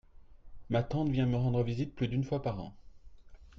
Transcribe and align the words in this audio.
Ma 0.71 0.81
tante 0.81 1.11
vient 1.11 1.27
me 1.27 1.35
rendre 1.35 1.61
visite 1.61 1.93
plus 1.93 2.07
d'une 2.07 2.23
fois 2.23 2.41
par 2.41 2.59
an. 2.59 2.75